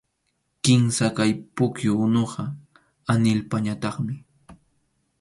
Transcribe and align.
Kimsa 0.63 1.07
kaq 1.17 1.29
pukyu 1.55 1.91
unuqa 2.05 2.43
Anhilpañataqmi. 3.11 4.15